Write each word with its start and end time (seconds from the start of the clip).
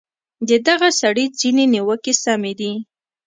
د 0.47 0.49
دغه 0.67 0.89
سړي 1.01 1.25
ځینې 1.39 1.65
نیوکې 1.73 2.13
سمې 2.23 2.53
دي. 2.59 2.71